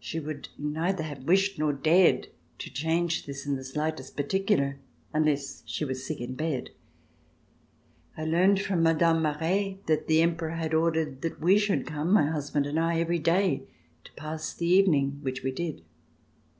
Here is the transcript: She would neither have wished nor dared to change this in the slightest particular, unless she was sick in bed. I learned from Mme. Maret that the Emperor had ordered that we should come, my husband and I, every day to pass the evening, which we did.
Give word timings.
She 0.00 0.18
would 0.18 0.48
neither 0.58 1.04
have 1.04 1.22
wished 1.28 1.60
nor 1.60 1.72
dared 1.72 2.26
to 2.58 2.72
change 2.72 3.24
this 3.24 3.46
in 3.46 3.54
the 3.54 3.62
slightest 3.62 4.16
particular, 4.16 4.80
unless 5.12 5.62
she 5.64 5.84
was 5.84 6.04
sick 6.04 6.20
in 6.20 6.34
bed. 6.34 6.70
I 8.16 8.24
learned 8.24 8.60
from 8.60 8.80
Mme. 8.82 9.22
Maret 9.22 9.86
that 9.86 10.08
the 10.08 10.22
Emperor 10.22 10.56
had 10.56 10.74
ordered 10.74 11.22
that 11.22 11.40
we 11.40 11.56
should 11.56 11.86
come, 11.86 12.12
my 12.12 12.26
husband 12.26 12.66
and 12.66 12.80
I, 12.80 12.98
every 12.98 13.20
day 13.20 13.62
to 14.02 14.12
pass 14.14 14.52
the 14.52 14.66
evening, 14.66 15.20
which 15.22 15.44
we 15.44 15.52
did. 15.52 15.82